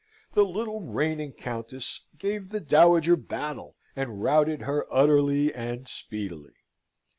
[0.33, 6.53] The little reigning Countess gave the dowager battle, and routed her utterly and speedily.